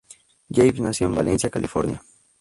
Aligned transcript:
Jaffe 0.49 0.81
nació 0.81 1.05
en 1.05 1.13
Valencia, 1.13 1.51
California. 1.51 2.01